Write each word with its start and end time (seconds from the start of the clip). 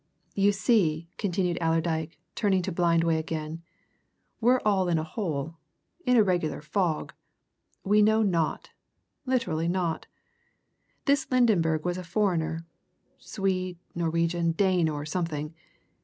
"You 0.33 0.51
see," 0.51 1.11
continued 1.19 1.59
Allerdyke, 1.61 2.17
turning 2.33 2.63
to 2.63 2.71
Blindway 2.71 3.19
again, 3.19 3.61
"we're 4.39 4.59
all 4.65 4.89
in 4.89 4.97
a 4.97 5.03
hole 5.03 5.57
in 6.07 6.17
a 6.17 6.23
regular 6.23 6.59
fog. 6.59 7.13
We 7.83 8.01
know 8.01 8.23
naught! 8.23 8.71
literally 9.27 9.67
naught. 9.67 10.07
This 11.05 11.27
Lydenberg 11.29 11.85
was 11.85 11.99
a 11.99 12.03
foreigner 12.03 12.65
Swede, 13.19 13.77
Norwegian, 13.93 14.53
Dane, 14.53 14.89
or 14.89 15.05
something. 15.05 15.53